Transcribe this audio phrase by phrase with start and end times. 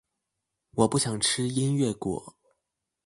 [0.71, 2.35] 我不想吃音樂果